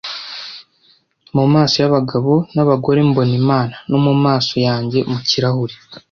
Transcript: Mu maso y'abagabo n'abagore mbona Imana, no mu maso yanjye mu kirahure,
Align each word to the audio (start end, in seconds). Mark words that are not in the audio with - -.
Mu 1.35 1.45
maso 1.53 1.75
y'abagabo 1.81 2.33
n'abagore 2.53 2.99
mbona 3.09 3.33
Imana, 3.41 3.75
no 3.89 3.97
mu 4.05 4.13
maso 4.25 4.53
yanjye 4.67 4.99
mu 5.11 5.19
kirahure, 5.27 5.75